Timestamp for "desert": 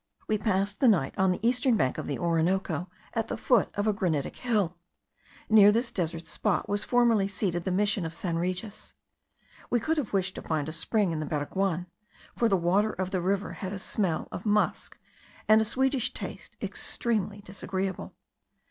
5.91-6.25